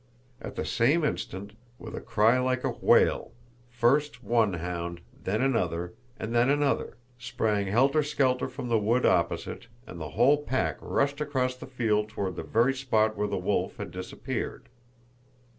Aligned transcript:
At 0.41 0.55
the 0.55 0.65
same 0.65 1.03
instant, 1.03 1.53
with 1.77 1.93
a 1.93 2.01
cry 2.01 2.39
like 2.39 2.63
a 2.63 2.71
wail, 2.71 3.33
first 3.69 4.23
one 4.23 4.53
hound, 4.55 4.99
then 5.23 5.43
another, 5.43 5.93
and 6.17 6.33
then 6.33 6.49
another, 6.49 6.97
sprang 7.19 7.67
helter 7.67 8.01
skelter 8.01 8.47
from 8.49 8.67
the 8.67 8.79
wood 8.79 9.05
opposite 9.05 9.67
and 9.85 10.01
the 10.01 10.09
whole 10.17 10.41
pack 10.41 10.79
rushed 10.81 11.21
across 11.21 11.55
the 11.55 11.67
field 11.67 12.09
toward 12.09 12.35
the 12.35 12.41
very 12.41 12.73
spot 12.73 13.15
where 13.15 13.27
the 13.27 13.37
wolf 13.37 13.77
had 13.77 13.91
disappeared. 13.91 14.69